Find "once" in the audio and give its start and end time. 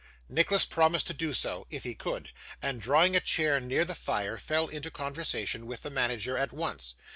6.51-6.95